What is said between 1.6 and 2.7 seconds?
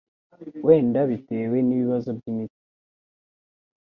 n'ibibazo by'imitsi